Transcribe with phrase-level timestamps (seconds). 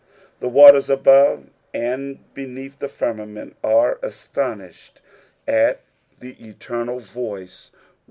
[0.39, 4.99] The waters above and beneath the firmament ore astonished
[5.47, 5.81] at
[6.19, 7.71] the eternal voice.